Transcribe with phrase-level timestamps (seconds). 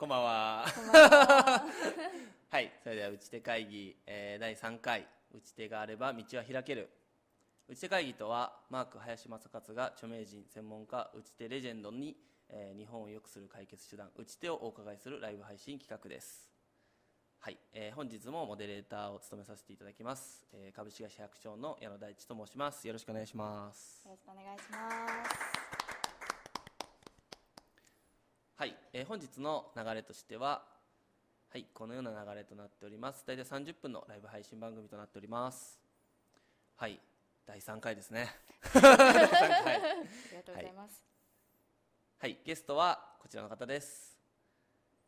[0.00, 0.64] こんばんは。
[0.74, 1.66] こんばんは。
[2.48, 6.88] はい、それでは打ち手会議、えー第3回、打ち手があれば道は開ける。
[7.68, 12.16] 打ち手会議とは、マーク林正勝が著名人、専門家、打ち手レジェンドに、
[12.48, 16.50] えー日本を良くする解決手段、打ち手をお伺いするライブ配信企画です。
[17.40, 20.46] はい、えー本日もモデレーターを務めさせていただきます。
[20.54, 22.86] えー株式会社百姓の矢野大地と申します。
[22.86, 24.02] よろしくお願いします。
[24.06, 24.78] よろしくお願いしま
[25.28, 25.59] す。
[28.60, 30.62] はい、えー本日の流れとしては、
[31.50, 33.24] はい、このような流れとなっております。
[33.26, 35.80] 大体30分のライブ配信番組となっております。
[36.76, 37.00] はい、
[37.46, 38.28] 第3回ですね。
[38.74, 41.06] 第3回ありがとうございます。
[42.18, 44.18] はい、ゲストはこちらの方です。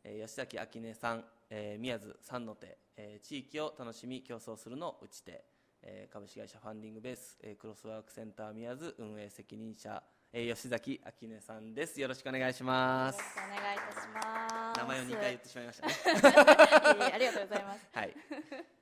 [0.03, 5.45] えー吉崎明音さん、えー宮津三の手、えー地域を楽しみ競争するの打ち手、
[5.83, 10.01] えー株式会社ファンディングベース、えークロスワークセンター宮津運営責任者、
[10.35, 12.01] えー吉崎明音さんです。
[12.01, 14.79] よろしくお願いしますお願いいたします。
[14.79, 15.93] 名前を2回言ってしまいましたね。
[16.99, 17.87] いえいえありがとうございます。
[17.93, 18.15] はい。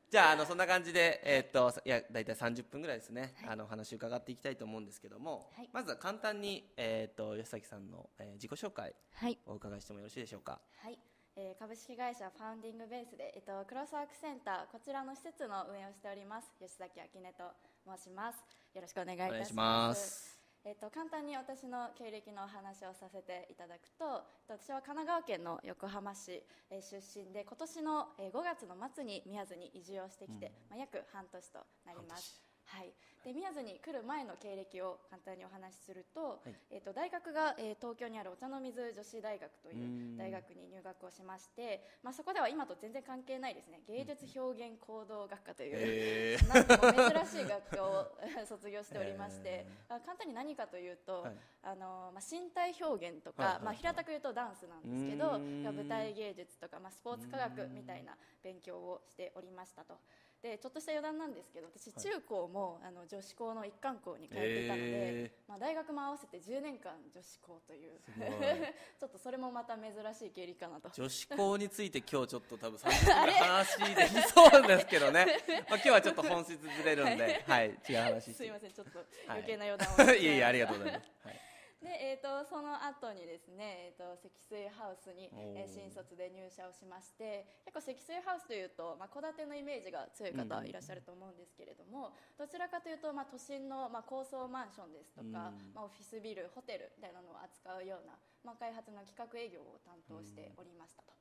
[0.09, 9.37] じゃあ、あの、そんな感じで、えーっと、いや、大体30分ぐらいですね、あの、お話伺っていきたいと思うんですけども、はいまずは簡単に、えーっと、吉崎さんの、えー自己紹介、はい。
[9.45, 10.61] お伺いしてもよろしいでしょうか？
[10.77, 10.97] はい。
[11.35, 17.53] えー株式会社ファウンディングベースで、えっと、クロスワークセンターこちらの施設の運営をしております吉崎明音と
[17.97, 18.39] 申します
[18.73, 20.30] よろしくお願いいたします
[20.63, 36.55] えっと、簡単に私の経歴のお話をさせていただくとえっと私は神奈川県の横浜市、えー出身で今年の、えー5月の末に宮津に移住をしてきて、まあ、約半年となりますはい、で宮津に来る前の経歴を簡単にお話しすると,、はい。
[36.71, 39.73] えっと大学が、えー東京にあるお茶の水女子大学とい
[40.15, 43.81] う大学に入学をしまして、まあ、そこでは今と全然関係ないですね。
[43.87, 48.17] 芸術表現行動学科という、へなんとも珍しい学科を
[48.47, 51.35] 卒業しておりましてへ、あ簡単に何かというと、はい。
[51.63, 53.53] あのまあ、身体表現とか、はい。
[53.53, 59.99] はいはいまあ、平たく言うとダンスなんですけど舞台芸術とか、まあ、スポーツ科学みたいな勉強をしておりましたと。
[60.41, 67.91] でちょっとした余談なんですけど私、中高もあの女子校の一貫校に通っていたので、へまあ、大学も合わせて10年間女子校という。
[68.99, 70.89] ちょっとそれもまた珍しい経歴かなと。
[70.89, 75.25] 女子校について今日ちょっと多分30分 話できそうですけどね。
[75.69, 78.33] まあ今日はちょっと本質ずれるんで、はい、違う話。
[78.33, 78.71] すいません。
[78.71, 79.97] ちょっとはい余計な余談を。
[79.97, 81.11] してしまいえいえ、ありがとうございます。
[81.23, 81.50] はい
[81.81, 90.49] で、えー、とその後にですね、えー、と積水ハウスに、えー新卒で入社をしまして結構積水ハウスというとまあ、戸建てのイメージが強いうんうん。
[90.49, 95.33] 方いらっしゃると思うんですけれども、どちらかというと、まあ、都心の、まあ、高層マンションですとか、うん。
[95.73, 101.13] まあ、オフィスビルホテルみたいなのを扱うような、まあ、開発の企画営業を担当しておりましたと。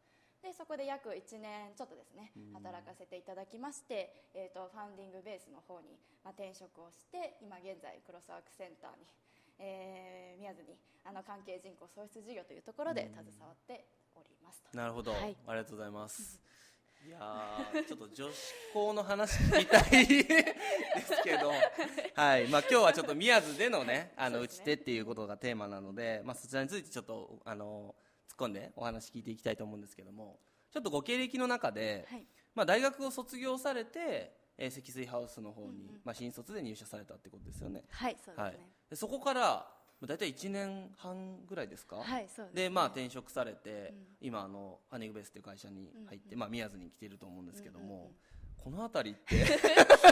[0.42, 9.04] でそこで約1年ちょっとですね働かせていただきまして、えー、とファウンディングベースの方に、まあ、転職をして今現在クロスワークセンターに、
[9.60, 13.84] えー宮津にあの関係人口創出事業というところで携わって
[14.16, 14.76] おりますと。
[14.76, 15.36] なるほど、はい。
[15.46, 16.40] ありがとうございます。
[17.06, 20.54] いやーちょっと女子校の話聞きたいで
[21.00, 21.50] すけど、
[22.14, 27.94] はい、まあ今日はちょっと宮津でのね、あの、打ち手っていうことがテーマなので、まあそちらについてちょっと、あの、
[28.28, 30.38] 突っ込んでお話聞いていきたいと思うんですけども、
[30.70, 32.26] ちょっとご経歴の中で、はい。
[32.54, 37.82] まあ大学を卒業されて、えー積水ハウスの方に、まあ新卒で入社されたってことですよね。
[37.88, 38.52] はいそうですはい。
[38.52, 38.58] ね。、
[38.90, 39.40] でそこから
[40.00, 42.62] まあ大体1年半ぐらいですか、はいそうですね。
[42.64, 48.10] でまあ、転職されて、今あのハネグベースっていう会社に入って、まあ、宮津に来ていると思うんですけども、
[48.56, 49.44] この辺りって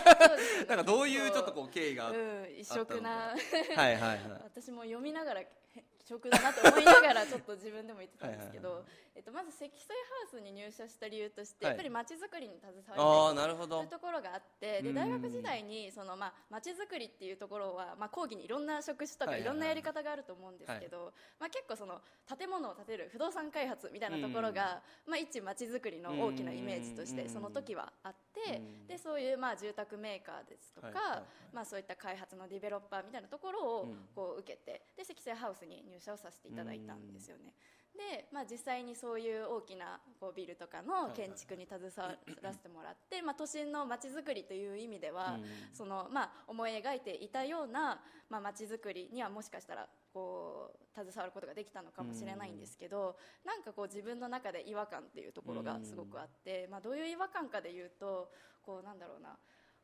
[0.69, 3.35] なんかどういうちょっとこう経緯があっうん異色な。
[3.77, 4.21] はいはいはい。
[4.45, 5.43] 私も読みながら
[6.09, 9.85] 色だなと思いながらちょっと自分でも言ってたんですけどえっとまず積水
[10.33, 11.75] ハウスに入社した理由として、はい。
[11.75, 14.95] やっぱり街づくりに携わりたいとどいうところがあってでうん。
[14.95, 22.01] 大学時代にそのまあ街づくりっていうところはまあ講義にいろんな職種とかはいろんなやり方があると思うんですけど、まあ結構その
[22.39, 28.87] 建物を建てる不動産開発みたいなところが、まあ一街づくりの大きなイメージとしうんてその時はあってうん。
[28.87, 33.99] でそういうまあ住宅メーカーですとか、まあそういった開発のディベロッパーみたいなところをうん。
[34.15, 37.55] こう受けてで積水ハウスに入社をさせていただいたんですよね。
[37.99, 45.45] で、まあ、実際にそういう大きなこうビルとかの建築に携わらせてもらって、まあ、都心の街づくりという意味では、うん。
[45.75, 48.01] そのまあ、思い描いていたような、
[48.31, 58.31] まあ、街づくりにはもしかしたらこう携わることができたのかもしれないんですけど、なんかこう自分の中で違和感っていうところがすごくあって、まあ、どういう違和感かでいうと
[58.63, 59.37] こうなんだろうな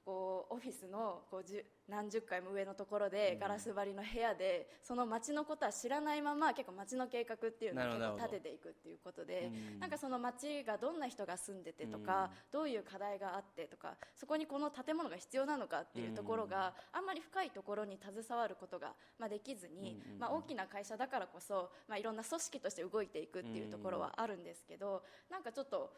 [0.04, 25.92] こうオフィスのこうじゅ何十回も上のところでガラス張りの部屋で、その街のことは知らないまま結構街の計画っていうのを結構立てていくっていうことでなんかその街がどんな人が住んでてとか、どういう課題があってとかそこにこの建物が必要なのかっていうところがあんまり深いところに携わることが、まあ、できずに、まあ、大きな会社だからこそ、まあ、いろんな組織として動いていくっていうところはあるんですけどなんかちょっと。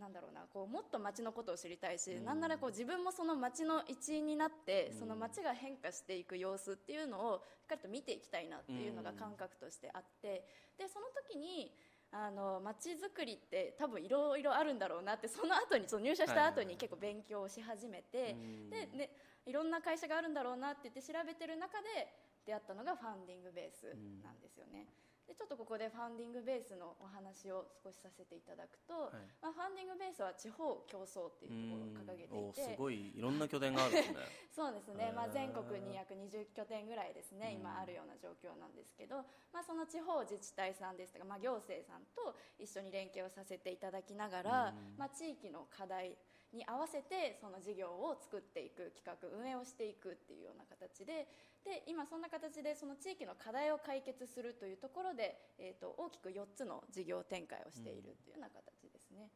[0.00, 10.44] なんだろうなこうもっと街のことを知りたいし、うん、なんならこう自分もその街の一員になって、うん、その街が変化していく様子っていうのをしっかりと見ていきたいなっていうのが感覚としてあって、
[10.78, 11.72] でその時に
[12.10, 18.36] あの街づくりって多分いろいろあるんだろうなってその後にその入社した後に結構勉強をし始めて、
[18.70, 19.10] でね、
[19.46, 22.08] いろんな会社があるんだろうなって言って調べてる中で
[22.46, 23.84] 出会ったのがファンディングベース
[24.24, 24.86] なんですよね。
[25.06, 34.18] うんでちょっとここでファンディングベースのお話を少しさせていただくと、はい、まあ、ファンディングベースは地方競争っていうところを掲げていてすごいいろんな拠点があるんですね。
[34.52, 46.16] そうですね、まあ、全国に約20拠点ぐらいですね今あるような状況なんですけど、まあ、その地方自治体さんですとか、まあ、行政さんと一緒に連携をさせていただきながら、まあ、地域の課題
[46.52, 51.26] に合わせてその事業を作っていく企画運営をしていくっていうような形で
[51.64, 59.30] で今そんな形でその地域の課題を解決するというところで、えーと、大きく4つの事業展開をしているというような形ですね。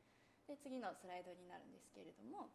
[0.49, 2.51] で次のスライドになるんですけれども。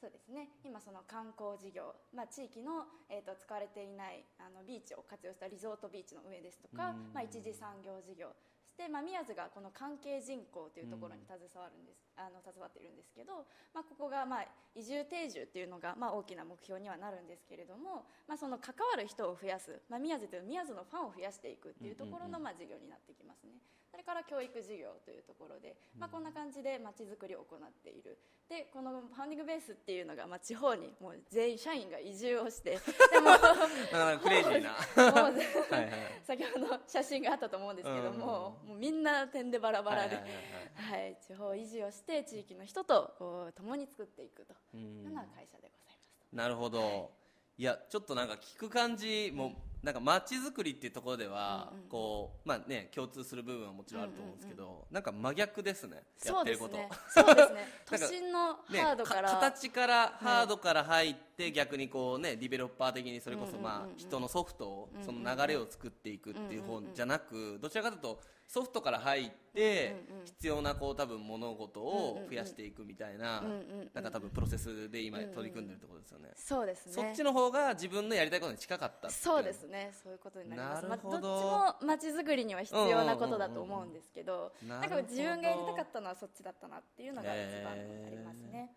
[0.00, 8.30] そうですね今その観光事業、まあ、地域の、えーと、使われていないあのビーチを活用したリゾートビーチの上ですとか、まあ、一次産業事業
[8.78, 13.42] そして、まあ、宮津がこの関係人口というところに携わるんです、あの携わっているんですけど、
[13.74, 14.46] まあ、ここが、まあ、
[14.76, 23.58] 移住定住っていうのが、まあ、大きな目標にはなるんですけれども、まあ、その関わる人を増やす、まあ、宮津という宮津のファンを増やしていくっていうところの、まあ、事業になってきますね。
[23.90, 28.18] それから教育事業というところで、まあ、こんな感じでまちづくりを行っている。
[28.48, 32.78] でこのファンディングベースっていうのが、まあ、地方にもう全員社員が移住をして
[33.12, 33.30] でも
[34.20, 34.70] クレイジーな。
[34.70, 40.22] はい、先ほど写真があったと思うんですけども,、もうみんな点でバラバラで、は
[40.96, 44.54] い地方移住をして地域の人とこう共に作っていくと。
[44.74, 46.36] いうような会社でございます。
[46.36, 47.08] なるほど、はい
[47.58, 49.52] いやちょっとなんか聞く感じも
[49.82, 56.78] なんか街づくりっていうところでは、うんうん、こうまあね共通する部分はもちろんあると思うんですけど、うんうんうん、なんか真逆ですねやってること。
[57.08, 57.68] そうですね。
[57.86, 73.42] 都心のハードから、ね、形からハードから入って、はい、逆にこうねディベロッパー的にそれこそまあ人のソフトをその流れを作っていくっていう方じゃなくどちらかというとソフトから入って必要なこう多分物事を増やしていくみたいな
[73.92, 76.30] なんか多分プロセスで今取り組んでるところですよね。
[76.34, 76.92] そうですね。
[76.94, 79.92] そっちの方が自分のやりたいことに近かったそうですね。
[80.02, 80.88] そういうことになります。
[80.88, 81.18] なるほど。
[81.18, 88.72] まあ、どっちも街づくりには必要なことだと思うんですけど、なんか自分がやりたかったのはそっちだったなっていうのが一番になりますね。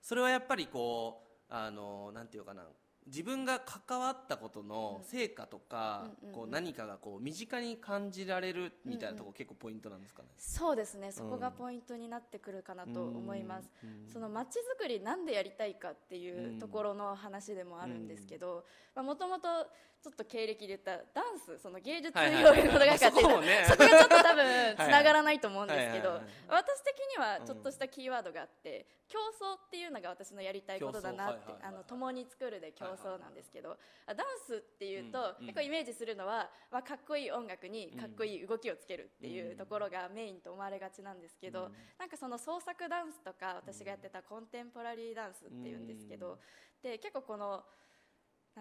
[0.00, 2.66] それはやっぱりこうあのなんていうかな
[3.06, 11.12] 自分が関わったことの成果とか、うん、こう何かがこう身近に感じられるみたいなところ、結構ポイントなんですかね、そうですね。
[11.12, 13.70] そこがポイントになってくるかなと思います、
[14.12, 18.64] その街づくりなんでやりたいかっていうところの話でもあるんですけど
[18.96, 19.48] もともと
[20.02, 25.68] ちょっと経歴で言ったらダンスその芸術の学科っていう そこがちょっと多分つながらないと思うん。
[25.68, 33.76] ですけど私的にはちょっとしたキーワードがあって、競争っていうのが私のやりたいことだなってあの共に作るで競争なんですけど
[34.06, 46.38] ダンスっていうと結構イメージするのは、まあ、かっこいい音楽にかっこいい動きをつけるっていうところがメインと思われがちなんですけどなんかその創作ダンスとか私がやってたコンテンポラリーダンスっていうんですけど
[46.82, 47.64] で結構この。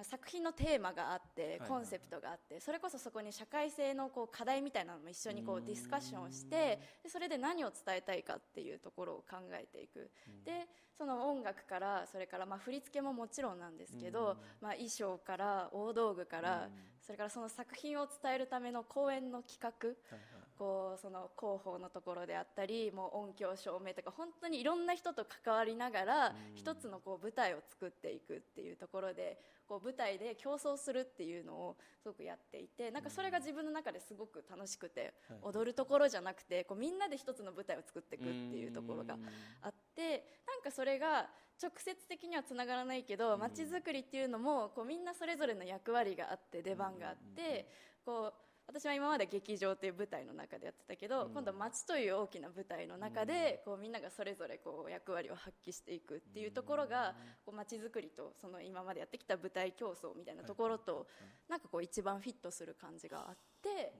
[0.03, 10.10] 作品のテーマがあってコンセプトがあってそれこそそこに社会性のこう課題みたいなのも一緒にこうディスカッションをしてでそれで何を伝えたいかっていうところを考えていく。
[10.45, 10.67] で
[11.01, 16.70] その音楽からそれからまあ振り付けももちろんなんですけどまあ衣装から大道具から
[17.01, 19.96] それからその作品を伝えるための公演の企画
[20.60, 39.17] こうその広報のところであったりもう音響照明とか本当にいろんな人と関わりながら一つのこう舞台を作っていくっていうところでこう舞台で競争するっていうのをすごくやっていてなんかそれが自分の中ですごく楽しくて踊るところじゃなくてこうみんなで一つの舞台を作っていくっていうところが
[39.62, 41.25] あってなんかそれが
[41.59, 47.67] 直接的にはつながらないけど街づくりっていうのもこうみんなそれぞれの役割があって出番があって
[48.05, 48.33] こう
[48.67, 57.13] 私は今まで劇場という舞台の中でやってたけど、うん、今度は街という大きな舞台の中で、こうみんながそれぞれこう役割を発揮していくっていうところが、
[57.45, 61.07] こう街づくりとその今までやってきた舞台競争みたいなところと、
[61.49, 63.91] なんかこう一番フィットする感じがあって。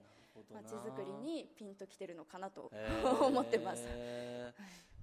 [0.50, 2.70] まちづくりにピンときてるのかなと
[3.20, 3.84] 思ってます。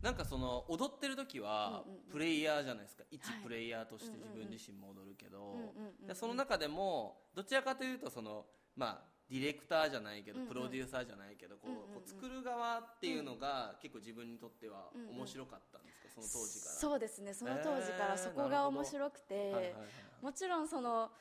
[0.01, 3.03] なんかその踊ってる時はプレイヤーじゃないですか。
[3.11, 3.43] 一はい。
[3.43, 5.73] プレイヤーとして自分自身も踊るけど。
[6.07, 16.09] でその中でもどちらかというとそのまあディレクターじゃないけどプロデューサーじゃないけどこうこう作る側っていうのが結構自分にとっては面白かったんですか？
[16.15, 16.75] その当時から。
[16.75, 17.33] そうですね。
[17.33, 19.75] その当時からそこが面白くて、
[20.21, 21.11] もちろんその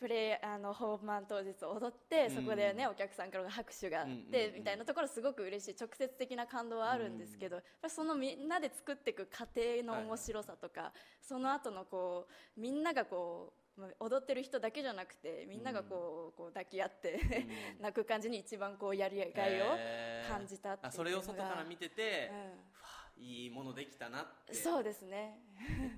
[0.00, 2.34] プレイあのホーマン当日踊って、うん。
[2.36, 12.26] そこでねお客さんからの拍手があって、みたいなところすごく嬉しい直接的な感動はあるんですけど、やっぱりそのみんなで作っていく過程の面白さとか、その後のこ
[12.56, 17.20] うみんながこうまあ踊ってる人だけじゃなくてみんながこう,、こう抱き合って、
[17.76, 17.82] うん。
[17.84, 19.64] 泣く感じに一番こうやりがいを
[20.26, 20.88] 感じたっていうのが。
[20.88, 22.70] あそれを外から見てて、うん
[23.20, 24.54] いいものできたなって。
[24.54, 25.38] そうですね。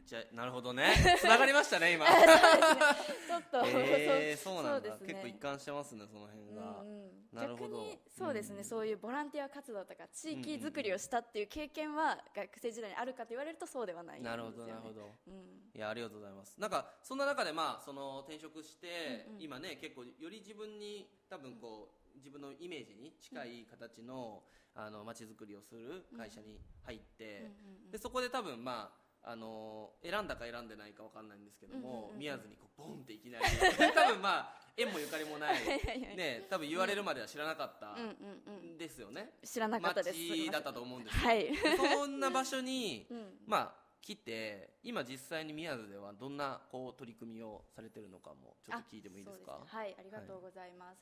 [0.04, 0.92] じゃあなるほどね。
[1.18, 2.04] つながりましたね今。
[2.06, 4.90] ちょっと、 えー、そうなんだ。
[4.96, 5.06] ね。
[5.06, 7.12] 結構一貫してますねその辺が、うんうん。
[7.32, 8.64] 逆にそうですね、うん。
[8.64, 15.10] そういうボランティア活動とか地域づくりをしたっていう経験は学生時代にあるかと言われるとそうではないんですなよ、ね、るほどなるほど。
[15.28, 15.70] うん。
[15.74, 16.60] いやありがとうございます。
[16.60, 19.42] なんかそんな中でまあその転職して、うんうん。
[19.42, 24.42] 今ね結構より自分に多分こう自分のイメージに近い形の
[24.74, 27.44] あの街づくりをする会社に入って、うん。
[27.44, 28.90] うんうんでそこで多分ま
[29.24, 32.18] ああの選んだか選んでないかわかんないんですけども、うんうんうんうん。
[32.18, 33.44] 宮津にこうボンっていきなり
[33.94, 35.60] 多分まあ縁もゆかりもない。
[36.16, 38.00] ね多分言われるまでは知らなかったうん。
[38.00, 40.18] うんうんですよね、知らなかったです。
[40.18, 41.22] 街だったと思うんですよ。
[41.22, 49.58] はい、そんな場所にうん、まあ来て今実際に宮津ではどんなこう取り組みをされてるのかもちょっと聞いてもいいですか？
[49.58, 49.64] ね。
[49.66, 50.98] はいありがとうございます、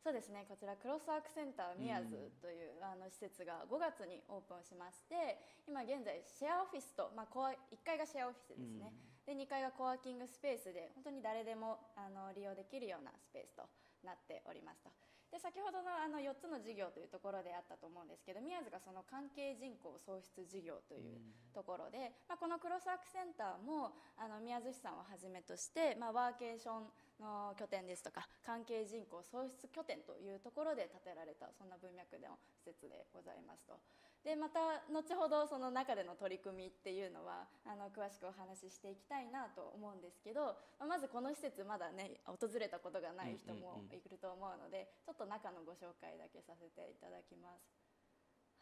[0.00, 0.48] そうですね。
[0.48, 5.36] こちらクロスワークセンター宮津という、あの施設が5月にオープンしまして
[5.68, 8.92] 今現在シェアオフィスと、まあ、コア1階がシェアオフィスですね、
[9.28, 13.68] で2階がコワーキングスペースで本当に誰でもあの利用できるようなスペースと
[14.00, 14.90] なっておりますと。
[15.30, 21.22] で先ほどのあの4つの事業というところであったと思うんですけど宮津がその関係人口創出事業という
[21.54, 26.90] ところで、まあ、このクロスワークセンターもあの宮津市さんをはじめとして、まあ、ワーケーション
[27.20, 33.76] の拠点ですとか関係人口創出拠点というところで建てられたそんな文脈の施設でございますと。
[34.20, 47.79] でまた後ほどその中での取り組みっていうのはあの詳しくお話ししていきたいなと思うんですけど、まあまずこの施設まだね訪れたことがない人もいると思うのでちょっと中のご紹介だけさせていただきます。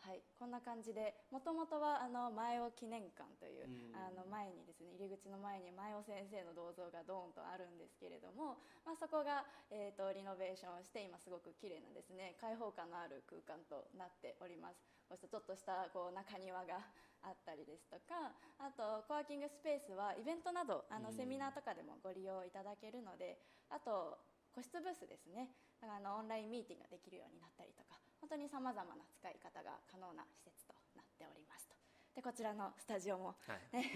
[0.07, 3.97] はい、こんな感じでもともとはあの前尾記念館という、うん。
[3.99, 14.81] あの前にですね入り口の前に前尾先生の銅像がドーンとあるんですけれども、まあ、そこが、えー、とリノベーションをして今すごく綺麗なですね開放感のある空間となっております。
[15.09, 16.85] こうしたちょっとしたこう中庭が
[17.25, 21.17] あったりですとかあとコワーキングスペースはイベントなどあのうん。
[21.17, 24.21] セミナーとかでもご利用いただけるのであと
[24.53, 25.49] 個室ブースですね。
[25.81, 27.88] だからあのオンラインミーティングができるようになったりとか
[28.29, 31.75] 本当にさまざまな使い方が可能な施設となっておりますと。
[32.15, 33.89] でこちらのスタジオもはい、 右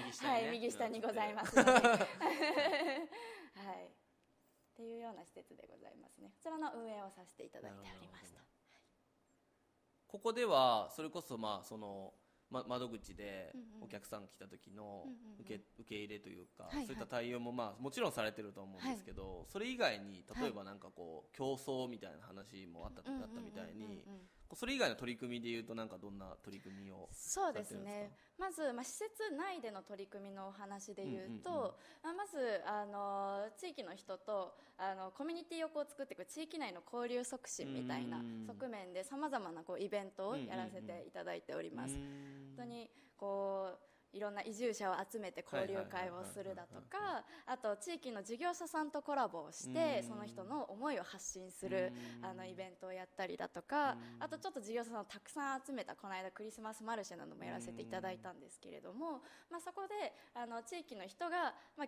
[0.00, 1.84] 右下に、ね、はい、右下にございますので、はい、
[3.86, 3.90] っ
[4.72, 6.30] ていうような施設でございますね。
[6.30, 8.40] こちらの運営をさせていただいておりました。
[10.08, 12.14] ここではそれこそまあその、
[12.50, 13.84] ま、窓口でうんうん。
[13.84, 15.40] お客さん来た時のうんうんうん。
[15.40, 31.72] 受け,、受け入れというか、そういった対応もまあもちろんされてると思うんですけど、それ以外に例えばなんかこう、競争みたいな話もあった,、うんうんうんうんあったみたいにうんうんそれ以外の取り組みでいうとなんかどんな取り組みをそうですねまず、まあ、施設内での取り組みのお話で言うと、うんうんうん
[32.04, 38.46] まあ、まずあの地域の人とあのコミュニティをこう作っていく地域内の交流促進みたいなうん。
[38.46, 41.94] 側面でさまざまなこうイベントをやらせていただいております。
[41.94, 42.02] うーん。
[42.02, 43.86] 本当にこう
[44.16, 50.08] いろんな移住者を集めて交流会をするだとかあと地域の事業者さんとコラボをしてうん。
[50.08, 52.24] その人の思いを発信するうん。
[52.24, 54.22] あのイベントをやったりだとかうん。
[54.22, 59.20] あとちょっと事業者さんをたくさん集めたこの間クリスマスマルシェなどもやらせていただいたんですけれども、
[59.50, 61.86] まあ、そこであの地域の人が、まあ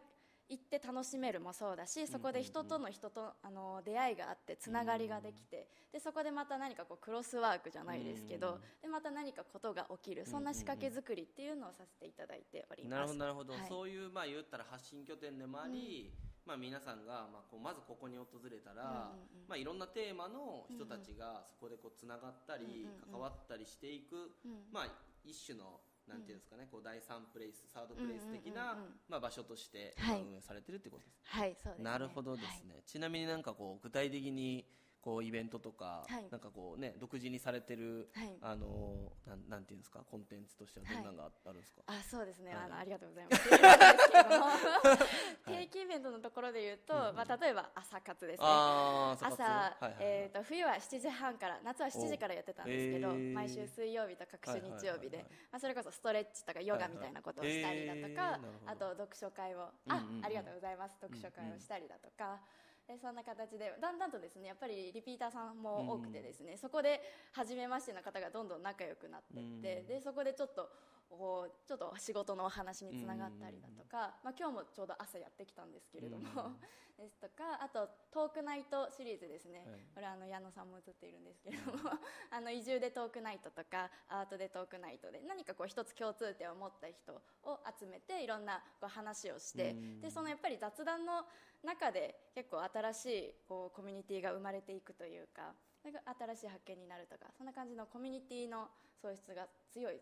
[0.48, 12.90] 行って楽しめるもそうだしそこで人との人とあの出会いがあってつながりができてでそこでまた何かこうクロスワークじゃないですけうんどでまた何かことが起きるそんな仕掛け作りっていうのをさせていただいております。
[12.90, 13.62] なるほどなるほど、はい。
[13.68, 16.12] そういうまあ言ったら発信拠点でもあり、
[16.46, 19.12] まあ、皆さんがまあこうまずここに訪れたら、
[19.48, 24.72] まあ、いろんなテーマの人たちがそこでこうつながったり、関わったりしていく、うん。
[24.72, 24.88] まあ、
[25.24, 28.76] 一種のなんていうんですかね、こう第三プレイスサードプレイス的な、
[29.08, 30.22] まあ、場所としてはい。
[30.22, 31.84] 運営されてるってことです、はいそうですね。
[31.84, 34.64] なるほどですね、ちなみになんかこう具体的に
[35.00, 36.28] こうイベントとか、はい。
[36.30, 38.36] なんかこうね独自にされてる、はい。
[38.42, 42.64] あのなんなんていうんですかコンテンツとしてはどんなのがあるんですか、あそうですね、はい。
[42.64, 43.48] あのありがとうございます。
[45.46, 48.46] 定期イベントのところで言うと、まあ、例えば朝活ですね。
[48.46, 53.32] 朝、えー、と冬は7時半から夏は7時からやってたんですけど、おへー。
[53.32, 60.24] 毎週水曜日と各週日曜日ではいはいはいはいまあそれこそストレッチとかヨガみたいなことをしたりだとか、あと読書会を、うんうんうん。
[60.24, 60.96] あありがとうございます。
[61.00, 62.40] 読書会をしたりだとか、
[62.88, 67.02] でそんな形でだんだんとですねやっぱりリピーターさんも多くてですね、そこで
[67.32, 69.86] 初めましての方がどんどん仲良くなっていって、うん。
[69.86, 70.70] でそこでちょっと
[71.08, 76.56] こうちょっと仕事のお話につながったりだとか、まあ、今日もちょうど朝やってきたんですけれども、うん
[76.98, 79.80] ですとかあとトークナイトシリーズですね、はい。
[79.94, 81.78] これあの矢野さんも映っているんですけれども
[82.30, 91.24] あの移住でトークナイトとかアートでトークナイトで何かこう一つ共通点を持った人を集めていろんなこう話をしてうんでそのやっぱり雑談の
[91.62, 98.68] 中で結構新しいこうコミュニティが生まれていくというか新しい発見になるとかそんな感じのコミュニティの
[99.00, 100.00] 素質が強い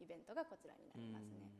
[0.00, 1.50] イベントがこちらになりますね。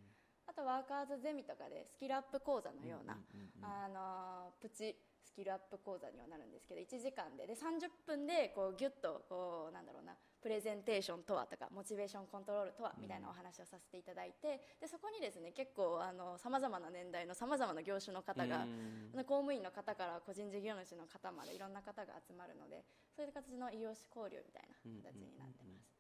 [0.47, 3.17] あとワーカーズゼミとかでスキルアップ講座のような、
[3.63, 15.99] あのプチスキルアップ講座にはなるんですけど1時間でで30分でこうギュッとこうなんだろうなプレゼンテーションとはとかモチベーションコントロールとはみたいなお話をさせていただいてでそこにですね結構
[16.37, 18.69] さまざまな年代のさまざまな業種の方が
[19.17, 22.85] うん公務員の方から個人事業主の方までいろんな方が集まるので
[23.17, 25.94] そういう形の異業種交流みたいな形になってます。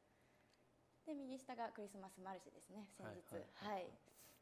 [1.06, 3.34] で右下がクリスマスマルシェですね先日。
[3.61, 3.87] はいはい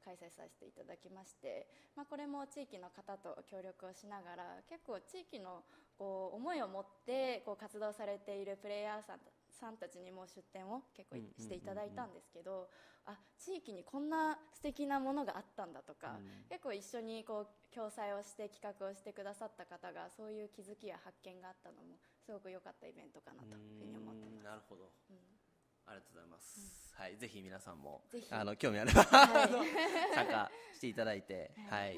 [0.03, 1.67] 開催させていただきまして、
[1.97, 5.63] まあ、これも地域の方と協力をしながら結構地域の
[5.97, 9.21] こう思いを持ってこう活動されているプレイヤーさん
[9.53, 12.67] さんたちにも出展を結構していただいたんですけど、
[13.07, 16.49] あ地域にこんな素敵なものがあったんだとか、うん。
[16.49, 24.43] 結構一緒にこう共催をして企画をしてくださった方がそういう気づきや発見があったのもすごく良かったイベントかなというふうに思ってます。
[24.43, 25.42] なるほど、うん
[25.87, 29.51] ありがとうございます、はいぜひ皆さんもあの興味あれば、はい。
[30.15, 31.97] 参加していただいてはい。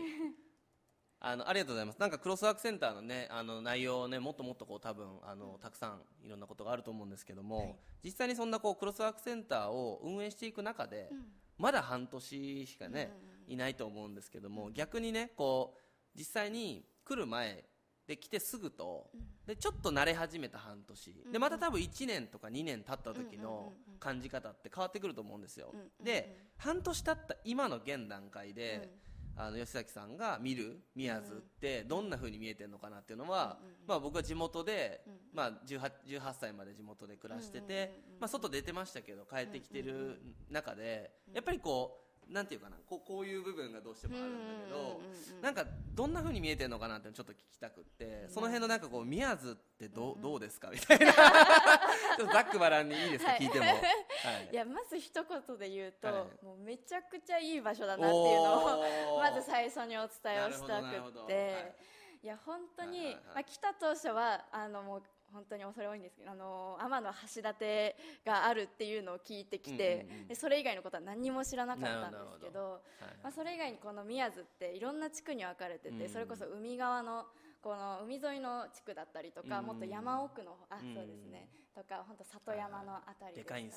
[1.21, 1.99] あのありがとうございます。
[1.99, 7.77] なんかクロスワークセンターのねあの内容をねもっともっとこう多分あのたくさんいろんなことがあると思うんですけども、はい。
[8.05, 11.33] 実際にそんなこうクロスワークセンターを運営していく中で、うん。
[11.59, 13.13] まだ半年しかね、
[13.47, 13.53] うん。
[13.53, 17.65] いないと思うんですけども、逆にねこう実際に来る前
[18.07, 19.11] で来てすぐと、
[19.47, 21.33] でちょっと慣れ始めた半年、うん。
[21.33, 28.91] でまた多分1年とか2年経った時うんの感じ方って変わってくると思うんですよ、で半年経った今の現段階で、
[29.37, 45.01] あの吉崎さんが見る宮津ってどんな風に見えてるのかなっていうのは、まあ、僕は地元で、うんまあ、18, 18歳まで地元で暮らしてて、まあ、外出てましたけど帰ってきてる中で、やっぱりこうなんていうかなこうこういう部分がどうしてもあるんだけど、
[45.43, 51.13] なんかどんな風に見えてるのかなってちょっと聞きたくって、その辺のなんかこう宮津ってど,、うどうですかみたいな。
[52.17, 53.41] ちょっとざっくばらんにいいですか、はい。
[53.41, 54.49] 聞いても、はい。
[54.53, 56.45] いやまず一言で言うと、はい。
[56.45, 61.75] もうめちゃくちゃいい場所だなっていうのをまず最初にお伝えをしたくって、はい。
[62.23, 63.25] い、や本当に、はいはいはい。
[63.27, 65.03] まあ、来た当初はあのもう
[65.35, 67.95] 本当に恐れ多いんですけどあの天橋立
[68.25, 70.29] があるっていうのを聞いてきて、うんうんうん。
[70.29, 72.71] でそれ以外のことは何にも知らなかったんですけなるど。
[72.73, 72.81] はい
[73.25, 76.09] まあ、それ以外にこの宮津っていろんな地区に分かれてて、うん。
[76.09, 77.27] それこそ海側の
[77.61, 79.67] この海沿いの地区だったりとか、うん。
[79.67, 80.95] もっと山奥のあうん。
[80.95, 81.49] そうですね。
[81.75, 83.69] とか本当里山のあたりとか、ね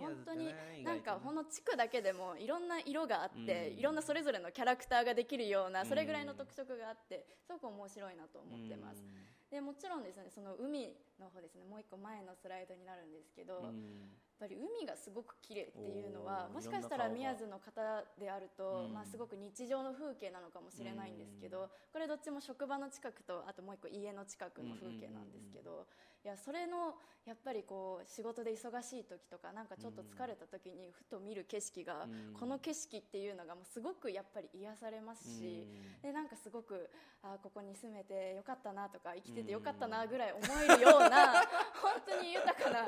[0.00, 1.20] 本当になんか意外とね。
[1.24, 3.78] ほんの地区だけでもいろんな色があって、うん。
[3.78, 9.04] いろんなそれぞれのキャラクターができるようなうんそれぐらいの特色があってすごく面白いなと思ってます。
[9.50, 14.08] でもちろんですねその海の方ですねもう一個前のスライドになるんですけど、やっうん
[14.38, 18.94] ぱり海がすごく綺麗っていうのはもしかしたら宮津の方であると、うん。
[18.94, 25.86] まあ、すごく日常の風景なのかもしれないんですけど、これどっちも職場の近くとあともう一個家の近くの風景なんですけど、
[26.24, 32.34] いやそれのやっぱりこう仕事で忙しい時とかなんかちょっと疲れた時にふと見る景色が、うん。
[32.38, 35.66] この景色っていうのがもうすごくやっぱり癒されますし、
[36.02, 36.88] でなんかすごく
[37.22, 41.44] あーここに住めてよかったなとか生きててよかったなぐらい思えるような
[41.82, 42.86] 本当に豊かな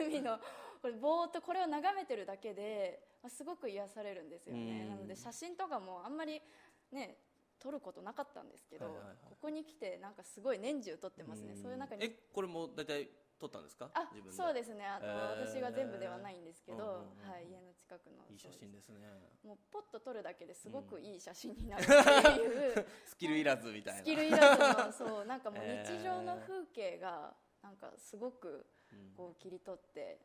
[0.00, 0.38] 海の
[0.80, 4.88] これぼーっとこれを眺めてるだけでまあすごく癒されるんですよね、うん。
[4.88, 6.42] なので写真とかもあんまり
[6.90, 7.16] ね
[7.62, 9.16] 撮ることなかったんですけど、はいはいはい。
[9.22, 11.56] ここに来てなんかすごい年中撮ってますね、ん。
[11.56, 12.04] そういう中に。
[12.04, 13.90] えこれも大体撮ったんですか？
[13.94, 14.36] あ自分で。
[14.36, 14.84] そうですね。
[14.84, 15.46] あの、えー。
[15.46, 18.26] 私が全部ではないんですけど、うんうんうんはい、家の近くの。
[18.30, 18.98] いい写真ですね。
[19.44, 24.00] もうポッと撮るだけですごくいい写真になるっていう、 スキルいらずみたいな。
[24.00, 29.10] スキルいらずの そうなんかもうえー日常の風景がなんかすごくうん。
[29.14, 30.20] こう切り取って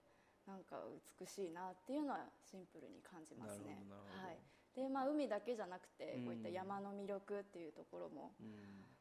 [0.45, 0.83] なんか
[1.19, 3.65] 美しいなっていうのはシンプルに感じますね。
[3.65, 4.27] なるほどなるほど。
[4.27, 4.37] はい
[4.77, 6.25] でまあ、海だけじゃなくてうん。
[6.25, 8.55] こういった山の魅力っていうところもうん。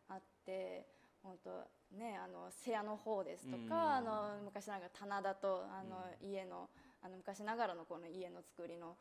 [0.09, 0.87] あって
[1.23, 1.51] 本当
[1.97, 3.69] ねあの瀬谷の方ですとうん。
[3.69, 6.71] か、あの昔ながら棚田とあの家の
[7.03, 8.97] あの昔ながらのこの家の作りの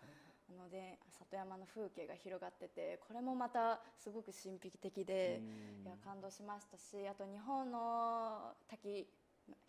[0.48, 5.42] あので里山の風景が広がっててこれもまたすごく神秘的で、
[5.84, 9.08] いや感動しましたしあと日本の滝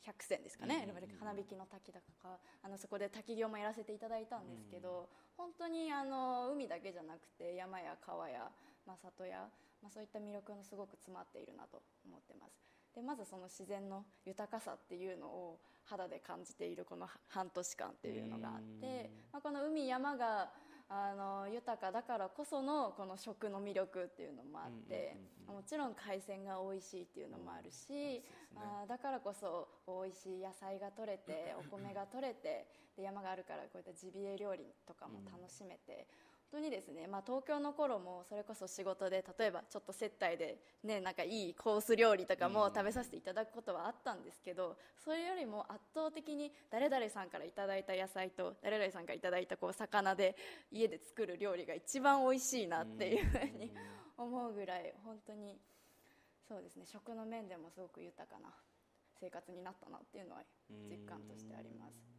[0.03, 0.87] 百選ですかね、
[1.19, 8.49] 花火の滝だとかあのそこで滝行もやらせていただいたんですけど、本当にあの海だけじゃなくて山や川や、
[8.87, 9.49] まあ、里や、
[9.83, 12.57] まあ、そういった魅力のすごく詰まっているなと思ってます。
[12.95, 20.51] でまずその自然の豊かさっていうのを肌で感じているこの半年間っていうのがあって、まあ、この海山が
[20.89, 25.17] あの豊かだからこそのこの食の魅力っていうのもあって、
[25.49, 28.23] もちろん海鮮が美味しいっていうのもあるし、
[28.55, 50.37] あーだからこそ美味しい野菜が取れてお米が取れてで山があるからこういったジビエ料理とかも楽しめて、本当にですね、まあ、東京の頃もそれこそ仕事で例えばちょっと接待で、ね、なんかいいコース料理とかも食べさせていただくことはあったんですけどそれよりも圧倒的に誰々さんからいただいた野菜と誰々さんからいただいたこう魚で
[50.71, 53.73] 家で作る料理が一番美味しいなっていうふうに
[54.17, 55.57] 思うぐらい本当に
[56.49, 58.49] そうですね食の面でもすごく豊かな
[59.21, 60.43] 生活になったなっていうのは
[60.89, 62.16] 実感としてあります。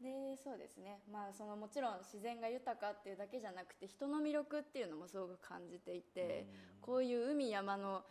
[0.00, 6.46] でそうですね、まあ、そのもちろん自然が豊かっていうだけじゃなくて人の魅力っていうのもすごく感じていて
[6.80, 8.02] こういう海山の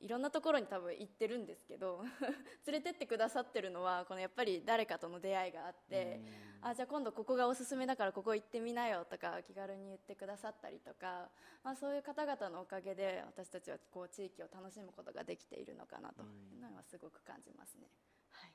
[0.00, 2.04] いろんなところに多分行ってるんですけど
[2.66, 6.20] 連れてってくださってるのはこのやっぱり誰かとの出会いがあって
[6.60, 11.28] あじゃあ今度ここがおすすめだからここ行ってみなよとか気軽に言ってくださったりとか、
[11.64, 17.90] まあ、そういう方々のおかげで私たちはこう地域を楽しむことができているのかなというのはすごく感じますね。
[18.30, 18.52] はい。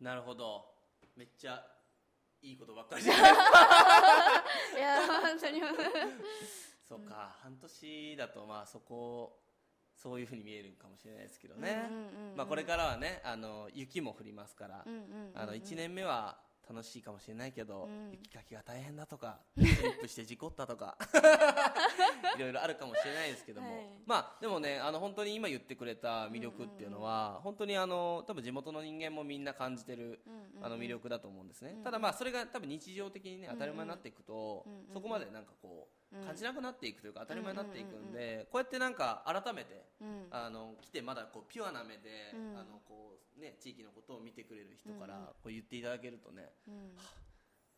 [0.00, 0.74] なるほど。
[1.16, 1.81] めっちゃ
[2.42, 3.24] いいことばっかりじゃいや
[5.22, 5.62] 本当に。
[6.88, 9.38] そうか、半年だとまあそこ
[9.96, 11.88] そういうふうに見えるかもしれないですけどね、
[12.36, 14.84] まあ、これからはねあの雪も降りますから、
[15.34, 16.36] あの1年目は
[16.68, 18.10] 楽しいかもしれないけど、うん。
[18.12, 20.96] 雪かきが大変だとか スリップして事故ったとか
[22.36, 23.86] いろいろあるかもしれないですけども、はい。
[24.06, 30.20] まあでもねあの本当に今言ってくれた魅力っていうのは、本当にあの多分地元の人間もみんな感じてる、
[30.60, 40.28] あの魅力だと思うんですね、ただまあそれが多分日常的にね当たり前になっていくと、そこまでなんかこう感じなくなっていくというか当たり前になっていくんで、こうやってなんか改めて、うん。
[40.30, 42.58] あの来てまだこうピュアな目で、うん。
[42.58, 46.96] あのこうね地域のことを見てくれる人からこう言っていただけるとね、うん。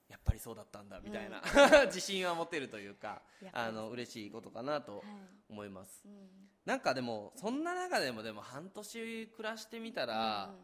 [0.06, 1.40] やっぱりそうだったんだみたいな、
[1.88, 3.22] 自信は持てるというか
[3.52, 5.06] あの嬉しいことかなとはい
[5.48, 6.50] 思います、うん。
[6.66, 10.54] なんかでもそんな中でもでも半年暮らしてみたら、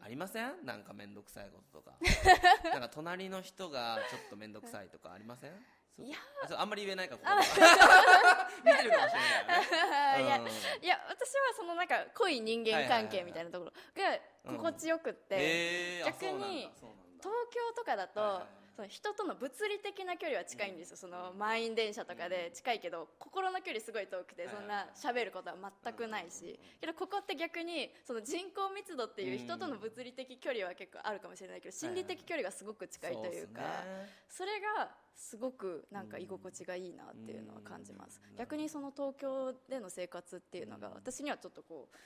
[0.00, 0.64] ありません？
[0.64, 1.98] なんか面倒くさいこととか。
[2.64, 5.52] なんか隣の人がちょっと面倒くさいとかありません？
[5.98, 6.16] いや
[6.58, 10.50] あんまり言えないか 見てるかもしれないよね。
[10.78, 14.18] うんいや私はそのなんか濃い人間関係みたいなところが
[14.58, 16.70] 心地よくって、逆に
[17.18, 33.62] 東京とかだと、はいはいはいその人との物理的な距離は近いんですよ、その満員電車とかで近いけど心の距離すごい遠くてはいそんな喋ることは全くないしけどここって逆にその人口密度っていう人との物理的距離は結構あるかもしれないけど心理的距離がすごく近いというか
[34.28, 38.20] それがすごくなんか居心地がいいなっていうのは感じます。
[38.36, 41.96] 逆にその東京での生活っていうのが私にはちょっとこう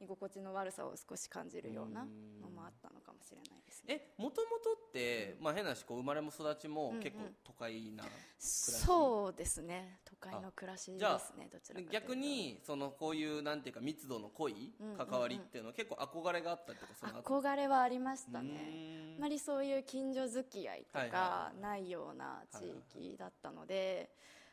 [0.00, 2.06] 居心地の悪さを少し感じるような
[2.40, 3.94] のもあったのかもしれないですね。
[4.18, 8.08] えもともとって、まあ、変な話こう生まれも育ちも結構都会な暮ら
[8.38, 9.98] し、そうですね。
[10.04, 17.40] 都会の暮らしですねどちらか逆にそのこういうなんていうか密度の濃い関わりっていうのは結構憧れがあったりとかその後？
[17.40, 24.10] 憧れはありましたうねあまりそういう近所付き合いとはいはいかはないような地域だったので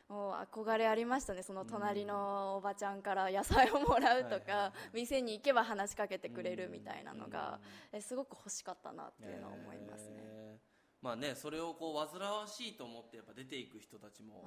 [0.08, 7.60] もう憧れありましたねその隣のおばちゃんから野菜をもらうとか店に行けば話しかけてくれるみたいなのが
[7.92, 10.58] えすごく欲しかったなっていうのは思いますね。
[11.00, 14.42] まあねそれをこう煩わしいと思ってやっぱ出ていく人たちも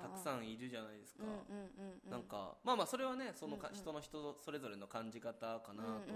[0.00, 2.10] たくさんいるじゃないですか、うんうんうんうん。
[2.10, 6.14] なんかまあまあそれはねそのか、人の人それぞれの感じ方かなと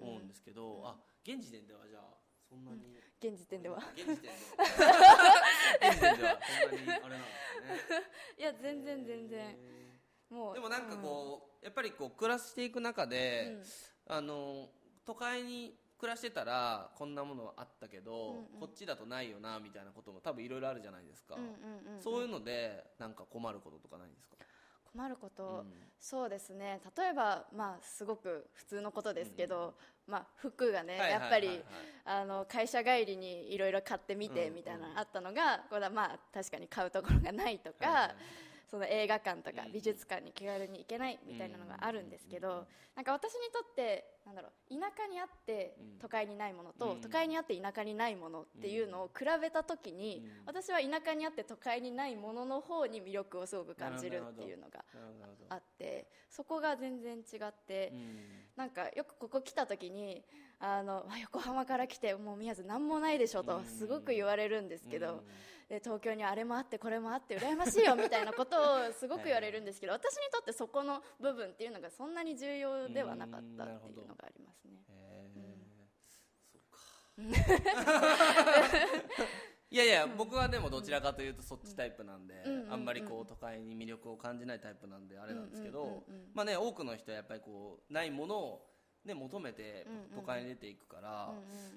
[0.00, 1.97] 思うんですけど、あ現時点ではじゃあ
[2.48, 3.78] そんなに、現時点では。
[3.94, 4.34] 現時点では。
[5.80, 7.26] 現時点ではそんなにあれなんで
[7.84, 8.02] すね。
[8.38, 9.56] いや全然全然。
[10.30, 13.62] もうでもなんかこう、やっぱりこう暮らしていく中で、
[14.06, 14.68] あの
[15.04, 21.46] 都会に暮らしてたらこんなものあったけど、こっちだとないよなみたいなことも多分いろいろあるじゃないですか、うんう
[21.92, 22.02] んうん。
[22.02, 24.36] そういうのでなんか困ることとかないんですか？
[24.92, 25.72] 困ること、うん。
[26.00, 26.80] そうですね。
[26.96, 29.74] 例えば、まあ、すごく普通のことですけど、
[30.06, 31.62] まあ、服がね、やっぱり
[32.04, 54.84] あの会社帰りにいろいろ買ってみてうんみたいなのあったのが、これはまあ確かに買うところがないとか、はいはいはいその映画館とか美術館に気軽に行けないみたいなのがあるんですけどなんか私にとってなんだろう田舎にあって都会にないものと都会にあって田舎にないものっていうのを比べた時に私は田舎にあって都会にないものの方に魅力をすごく感じるっていうのが
[55.48, 57.92] あってそこが全然違って
[58.54, 60.22] なんかよくここ来た時に
[60.60, 65.24] あの横浜から来てもう宮津何もないでしょとすごく言われるんですけど。
[65.68, 74.78] で東京にあれもあってこれもあって羨ましいよみたいなことをすごく言われるんですけど 私にとってそこの部分っていうのがそんなに重要ではなかったっていうのがありますね。
[79.70, 88.67] いやいや僕はでもどちらかというとそっちタイプなんで、あんまりこう都会に魅力を感じないタイプなんであれなんですけど、まあね多くの人はやっぱりこうないものを
[89.08, 91.32] ね、求めて都会に出ていくから、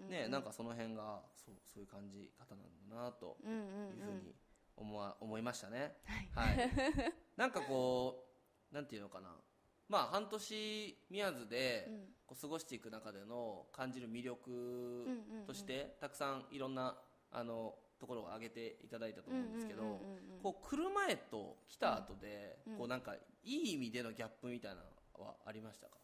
[0.10, 4.36] ね、なんかその辺がそうそういう感じ方なんだなというふうに
[4.76, 5.96] 思わ思いましたね。
[6.36, 6.72] はい、はい、
[7.38, 8.28] なんかこ
[8.72, 9.36] うなんていうのかな。
[9.88, 11.90] まあ半年宮津で
[12.26, 15.06] こう過ごしていく中での感じる魅力
[15.46, 16.98] としてたくさんいろんな
[17.32, 20.00] あのところを挙げていただいたと思うんですけど
[20.42, 26.01] こう来る前と来た後でこうなんかいい意味でのギャップみたいなのはありましたか？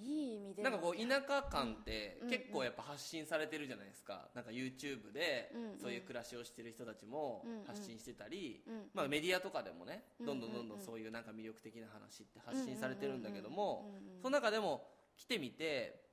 [0.00, 8.62] いい意味でなんかこう田舎感って結構やっぱ発信されてるじゃないですか、なんか YouTube でそういう暮らしをしてる人たちも発信してたり、
[8.94, 13.90] まあ、メディアとかでもねどんどんどんどんそういうなんか魅力的な話って発信されてるんだけども
[14.22, 16.06] その中でも来てみて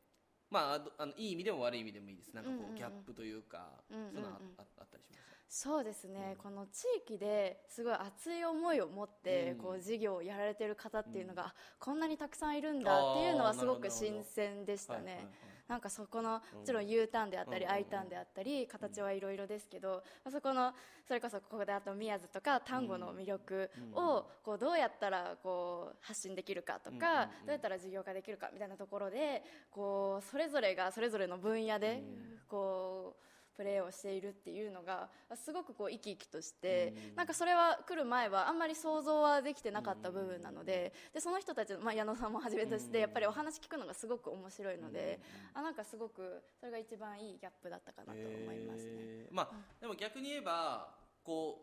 [0.51, 2.31] まあ、あのいい意味でも悪い意味でもいいです。
[2.33, 5.34] なんかこうギャップというか、そういうのあったりします？
[5.47, 15.27] そうですね、うん、この地域ですごい熱い思いを持って、こう事業をやられてる方っていうのが、こんなにたくさんいるんだっていうのはすごく新鮮でしたね。
[15.67, 20.73] なんかそこのもちろん U ターンであったり I ターンであったり形はいろいろですけどそこの
[21.07, 32.03] それこそここであと宮津とか丹後の魅力をこうどうやったらこう発信できるかとかどうやったら事業化できるかみたいなところでこうそれぞれがそれぞれの分野で
[32.47, 33.24] こう
[33.55, 45.19] プレーをしているっていうのがすごくこう生き生きとして、なんかそれは来る前はあんまり想像はできてなかった部分なのででその人たち、まあ、矢野さんもはじめとしてやっぱりお話聞くのがすごく面白いので、
[45.53, 49.27] あなんかすごくそれが一番いいギャップだったかなと思いますね。
[49.31, 50.89] まあ、でも逆に言えば
[51.23, 51.61] こ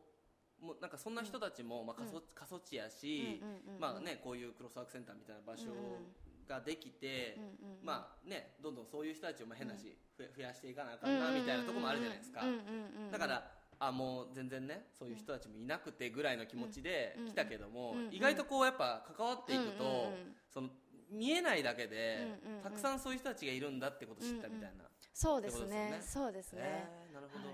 [0.61, 3.43] うもうなんかそんな人たちも、まあ、過疎過疎地やし、
[3.81, 5.67] まあね、こういうクロスワークセンターみたいな場所
[6.53, 7.38] ができて、
[7.83, 9.97] まあねどんどんそういう人たちをまあ変なし、
[10.37, 12.45] 増やしていかなあかんなみたいなところもあるじゃないですか。
[13.11, 20.12] だからあもう全然ねそういう人たちもいなくてぐらいの気持ちで来たけども、意外とこうやっぱ関わっていくと、
[20.53, 20.69] その
[21.11, 26.01] 見えないだけで、たくさんそういう人たちがいるんだってことを知ったみたいな、そうですね。
[26.01, 27.45] そうですね、なるほど、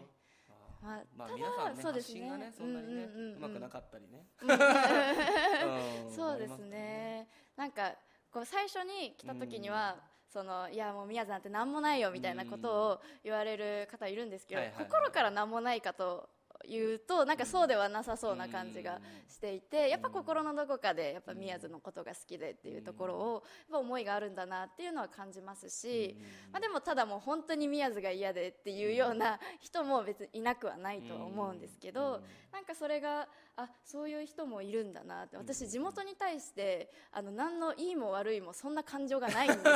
[0.82, 4.26] まあ、まあ、皆さんね、発信がね、そんなにね、うまくなかったりね。
[6.14, 7.28] そうですね。
[7.56, 7.96] なんか、
[8.32, 9.96] こう最初に来た時には、
[10.32, 16.28] そのいやもう宮津なんて何もないよみたいなことを言われる方いるんですけど、心から何もないかと
[16.66, 26.16] 言うとなんかそうではなさそうな感じがしていてやっぱ心のどこかでやっぱ宮津のことが好きでっていうところをやっぱ思いがあるんだなっていうのは感じますし、
[26.52, 32.20] まあ、でもただもう本当に宮津が嫌でっていうような人も別にいなくはないとは思うんですけど
[32.52, 33.28] なんかそれが
[33.60, 35.36] あそういう人もいるんだなって。
[35.36, 39.74] 私地元に対してあの何のいいも悪いもそんな感情がないんですよ、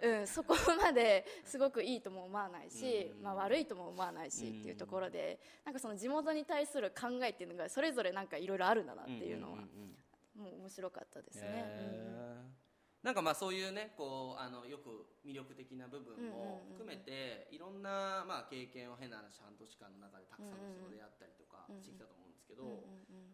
[0.02, 9.58] うん、そこまですごくいいとも思わないし、まあ、悪いとも思わないしっていうところでなんかその地元に対する考えっていうのがそれぞれなんかいろいろあるんだなっていうのは、
[10.34, 12.63] もう面白かったですね。
[13.04, 22.64] なんかまあそういうねこうあのよく魅力的な部分も含めて、いろんなまあ経験を変な話半年間の中でたくさんの人と出会ったりとかしてきたと思うんですけど、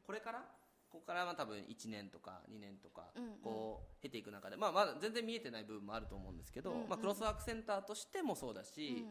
[0.05, 0.43] これから？
[0.91, 9.07] ここからは多分1年とか2年とかこう経ていく中で、まあ、まだ全然見えてない部分もあると思うんですけど、まあ、クロスワークセンターとしてもそうだし、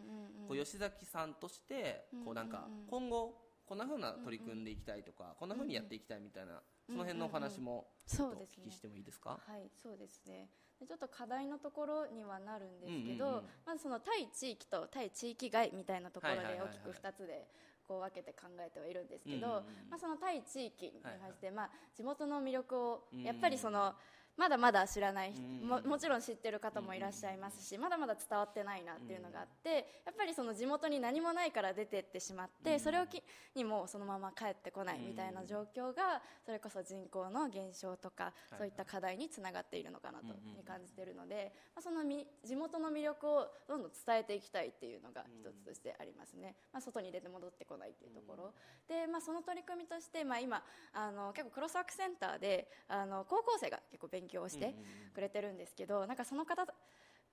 [0.45, 3.33] こう吉崎さんとしてこうなんか今後
[3.65, 7.85] こんなふうな取り組んでいきたいとかこんなふうにやっていきたいみたいなその辺のお話も
[8.19, 10.49] お聞きしてもいいですか、はいそうですね。
[10.87, 17.47] ちょっと課題のところにはなるんですけど、まずその対地域と対地域外みたいなところで大きく2つで
[17.87, 23.93] こう分けて考えてはいるんですけど、まあ、その対地域に関して、まあ、地元の魅力をやっぱりその、
[24.39, 33.21] まだまだ知らないももちろん知ってる方もいらっしゃいますしまだまだ伝わってないなっていうのがあってやっぱりその地元に何もないから出てってしまってそれを機
[33.53, 40.27] にもそのまま帰ってこないみたいな状況がそれこそ人口の減少とかそういった課題につながっているのかなと
[40.65, 42.01] 感じているので、まあ、その
[42.45, 48.53] 地元の魅力をどんどん伝えていきたいっていうのが一つとしてありますね、まあ、外に出て戻ってこないっていうところ、
[48.87, 54.75] で、まあ、その取り組みとして、まあ、今あの結構クロスワークセンターであの高校生が結構勉強をして
[55.13, 56.65] くれてるんですけど、なんかその方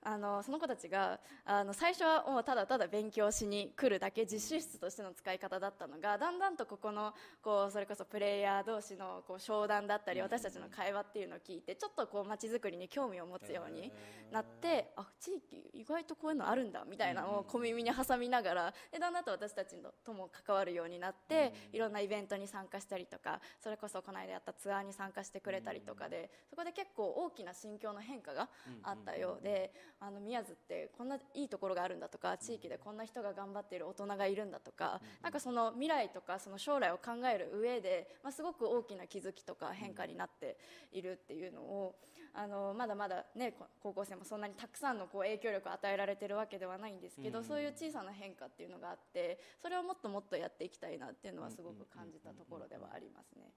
[0.09, 13.90] あのその子たちがあの最初はもうただただ勉強しに来るだけ実習室としての使い方だったのがだんだんとここのこうそれこそプレイヤー同士のこう商談だったり私たちの会話っていうのを聞いてちょっとこう街づくりに興味を持つように
[14.31, 28.49] なってあ地域意外とこういうのあるんだみたいなのを小耳に挟みながらでだんだんと私たちとも関わるようになっていろんなイベントに参加したりとかそれこそこの間やったツアーに参加してくれたりとかでそこで結構大きな心境の変化が
[28.85, 29.73] あったようで。
[29.98, 40.59] あの宮津ってこんないいところがあるんだとか地域でこんな人が頑張っている大人がいるんだとかなんかその未来とかその将来を考える上で、まあ、すごく大きな気づきとか変化になって
[40.92, 41.94] いるっていうのを
[42.35, 53.50] あのまだまだ、ね、高校生もそんなにたくさんのこう影響力を与えられてるわけではないんですけど、そういう小さな変化っていうのがあってそれをもっともっとやっていきたいなっていうのはすごく感じたところではありますね。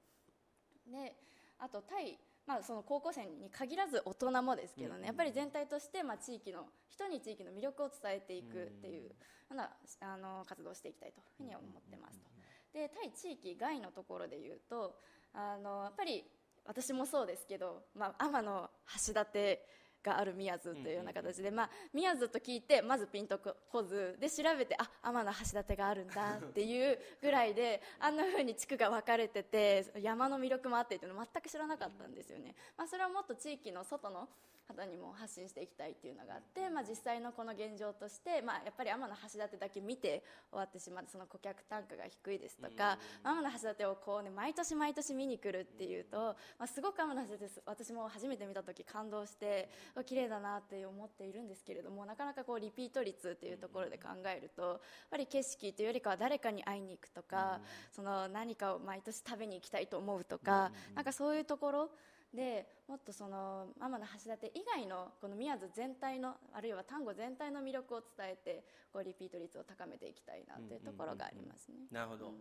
[0.87, 1.13] で
[1.59, 2.17] あとタイ
[2.49, 9.09] まあ、その高校生に限らず大人もですけどね、やっぱり全体としてまあ地域の人に地域の魅力を伝えていくっていうよ
[9.51, 9.69] うな
[10.01, 12.25] あの活動をしていきたいというふうに思ってますと。
[12.73, 14.95] で対地域外のところで言うと
[15.33, 16.25] あのやっぱり
[16.65, 18.71] 私もそうですけど、まあ、天の
[19.05, 19.59] 橋立
[20.03, 34.27] がある宮津というような形で、まあ、宮津と聞いてまずピンとこずで調べてあ天橋立があるんだっていうぐらいであんなふうに地区が分かれてて山の魅力もあってっていうの全く知らなかったんですよね、まあ、それはもっと地域の外の
[34.69, 49.69] 方にも発信していきたいっていうのがあって、まあ、実際のこの現状として、まあ、やっぱり天橋立だけ見て終わってしまってその顧客単価が低いですとか、天橋立をこう、ね、毎年毎年見に来るっていうと、まあ、すごく天橋立私も初めて見た時感動して
[50.05, 54.79] 綺麗だなって思っているんですけれどもなかなかこうリピート率っていうところで考えるとやっ
[55.11, 57.59] ぱり景色というよりかは誰かに会いに行くとか、
[57.91, 61.89] その何かを毎年食べに行きたいと思うとか、なんかそういうところ
[62.33, 68.63] でもっとそのママの橋立以外のこの宮津全体のあるいは丹後全体の魅力を伝えて
[68.93, 71.87] こうリピート率を高めていきたいなというところがありますね。
[71.91, 72.33] なるほど、うん、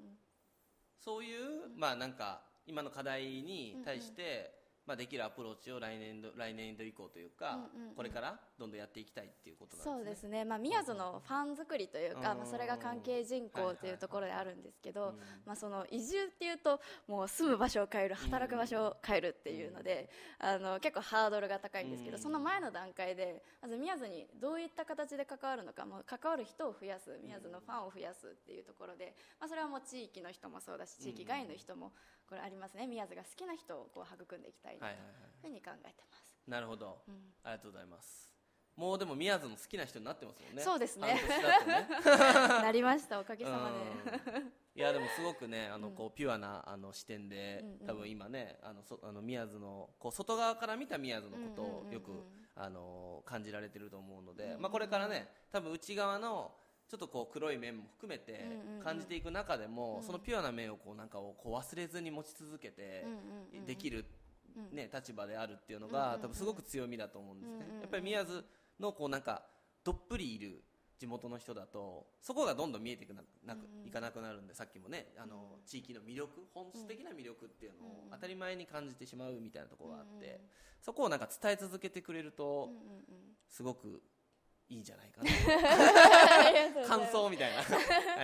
[0.99, 4.58] そういう、まあなんか今の課題に対して、
[4.89, 9.95] まあ、できるアプローチを来年度来年度以降というか、うんうんうん、これからどんどんやっていきたいっていうことなんですね。
[9.97, 10.45] そうですね。
[10.47, 15.13] まあ宮津のファン作りというか、まあそれが関係人口というところであるんですけど、
[15.45, 31.93] まあその移住っていうともう住む場所を変える、働く場所を変えるっていうので、あの結構ハードルが高いんですけど、その前の段階でまず宮津にどういった形で関わるのか、もう関わる人を増やす、宮津のファンを増やすっていうところで、まあそれはもう地域の人もそうだし、地域外の人も
[32.29, 32.87] これありますね。
[32.87, 34.93] 宮津が好きな人をこう育んでいきたいという
[35.43, 36.39] ふうに考えてます。
[36.47, 37.15] なるほど、うん、
[37.45, 38.29] ありがとうございます。
[38.77, 40.63] もうでも宮津の好きな人になってますもんね。
[40.63, 41.09] そうですね。
[41.09, 41.89] ね。
[42.63, 44.43] なりましたおかげさまで。
[44.77, 56.53] いやでもすごくねあのこうピュアなあの視点で、うん、多分今ねあのそあの宮津のこう外側から見た宮津のことをよく、あの感じられてると思うので、まあ、これからね多分内側の
[56.89, 58.47] ちょっとこう黒い面も含めて
[58.83, 63.05] 感じていく中でも、そのピュアな面をこうなんかをこう忘れずに持ち続けて
[63.67, 64.05] できる
[64.73, 68.43] ね、立場であるっていうのが、多分すごく強みだと思うんですね、やっぱり宮津
[68.81, 69.43] のこうなんか
[69.85, 70.65] どっぷりいる
[70.99, 80.41] 地元の人だとそこがどんどん見えていくななく、いかなくなるんでさっきもねあの、地域の魅力本質的な魅力っていうのを当たり前に感じてしまうみたいなところがあって、
[80.81, 82.71] そこをなんか伝え続けてくれると、
[83.49, 84.03] すごく
[84.71, 87.63] いいんじゃないかな 感想みたいな。
[87.65, 87.79] 感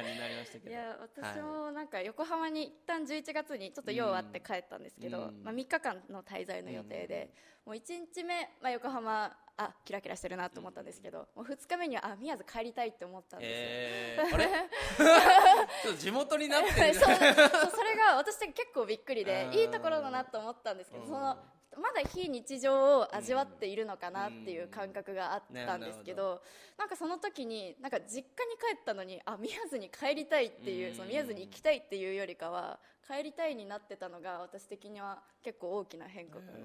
[0.04, 0.70] じになりましたけど。
[0.70, 7.30] いや私もなんか横浜に一旦11月にちょっと用あって帰ったんですけど、うん、まあ、3日間の滞在の予定で、
[7.66, 14.46] うん、もう1日目、まあ、横浜あキラキラしてるなと思ったんですけど、もう2日目にはあ宮津帰りたいって思ったんですよ、えー、あれ？
[15.85, 21.38] ちょっと地元になってるそうそれが私結構びっくりでいいところだなと思ったんですけどその
[21.80, 26.42] まだ非日常を味わっているのかなっていう感覚があったんですけど、
[26.78, 36.62] なんかその時になんか実家に帰ったのにあ宮津に帰りたいっていうその宮津に行きたいっていうよりかは帰りたいになってたのが私的には結構大きな変化かなと思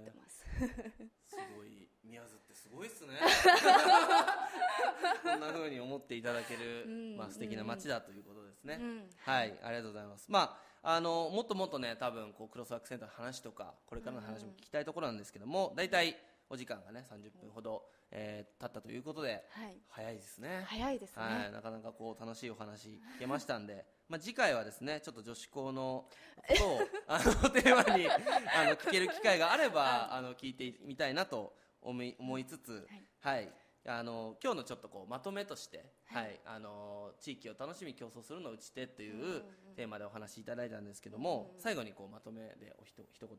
[0.00, 0.46] ってます。
[1.26, 3.14] すごい宮津ってすごいっすね。
[5.22, 10.30] こんなふうに思っていただける、まあ素敵な街だということですね、うん、はいありがとうございます。
[10.30, 16.16] まああのもっともっとね多分こうクロスワークセンターの話とかこれからの話も聞きたいところなんですけども大体、
[16.52, 20.64] お時間がね30分ほど、えー、経ったということで、はい、早いですね。
[20.66, 26.04] 早いですね、はい、なかなかこう楽しいお話聞けましたんでまあ次回はですねちょっと女子校の
[26.46, 28.18] ことを あのテーマにあ
[28.64, 32.86] の聞ける機会があればあの聞いてみたいなと思い思いつつ、
[33.22, 33.52] はい、はい。
[33.84, 36.34] あの今日のちょっとこうまとめとして、ははい。
[36.34, 39.38] いあの地域を楽しみ競争するのを打ち手っていうんうんうう
[39.71, 41.56] んテーマでお話しいただいたんですけども、うん。
[41.56, 43.36] うん最後にこうまとめでおひと一言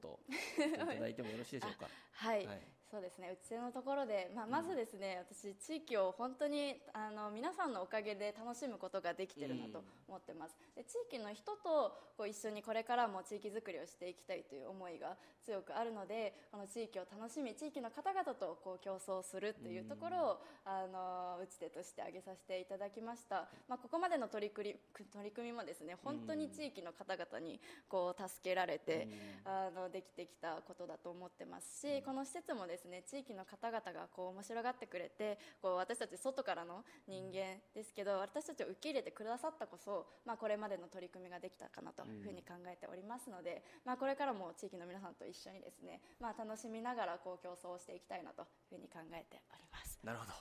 [0.74, 1.88] いただいてもよろしいでしょうか？
[2.14, 2.62] はい、はい。
[2.90, 29.08] そうですね、うちのところで、まあ、まずですね、私、地域を本当にあの皆さんのおかげで楽しむことができてるなと思ってます、で地域の人とこう一緒にこれからも地域づくりをしていきたいという思いが強くあるので、この地域を楽しみ、地域の方々とこう競争するというところを、あの打ち手として挙げさせていただきました、まあ、ここまでの取り組み取り組みもですね本当に地域の方々にこう助けられて、
[29.46, 50.00] あのできてきたことだと思ってますし、この施設もですね地域の方々がこう面白がってくれてこう私たち外からの人間ですけど私たちを受け入れてくださったこそ、まあ、これまでの取り組みができたかなというふうに考えておりますので、まあ、これからも地域の皆さんと一緒にですね、まあ、楽しみながらこう競争をしていきたいなというふうに考えております。
[50.04, 50.36] なるほど、い。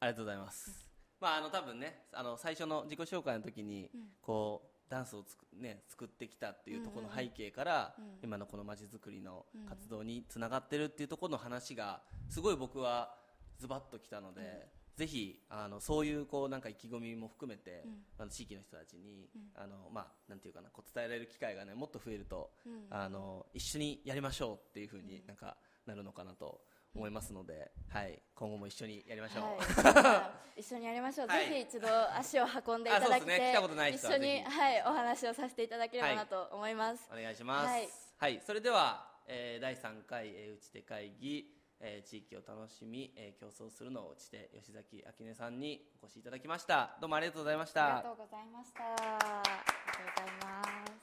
[0.00, 0.88] ありがとうございます、
[1.20, 3.90] まああの多分ねあの最初の自己紹介の時に、
[4.22, 8.04] こうダンスをつく、ね、作ってきたっていうところの背景から、うん。
[8.22, 13.14] 今のこのまちづくりの活動につながってるっていうところの話がすごい僕は
[13.58, 17.84] ズバッときたので、ぜひあのそういうこうなんか意気込みも含めて、
[18.18, 22.86] あの地域の人たちに、あのまあなんていうかなこう伝えられる機会がねもっと増えると、うん。
[22.90, 26.60] あの一緒にやりましょうっていうふうになんかなるのかなと
[26.94, 29.86] 思いますので、はい今後も一緒にやりましょう。
[29.86, 33.30] はい、 一緒にやりましょう、はいぜひ一度足を運んでいただい人
[33.76, 37.08] は一緒に、はい、お話をさせていただければなと思います。
[37.10, 37.66] お願いします。
[37.66, 37.72] は
[38.18, 46.96] はいい、それでは、えー第3回、えー、打ち手会議、えー地域を楽しみ、えー競争するのを打ち手吉崎明音さんにお越しいただきました。
[47.00, 47.98] どうもありがとうございました。
[47.98, 48.84] ありがとうございました。
[48.84, 50.97] ありがとうございます。